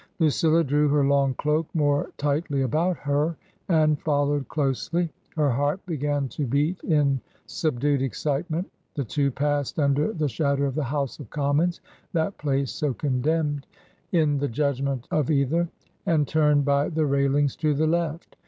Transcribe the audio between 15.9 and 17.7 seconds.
and turned by the railings